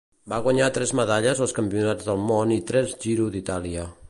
[0.31, 3.91] Va guanyar tres medalles als Campionats del món i tres Giro d'Itàlia.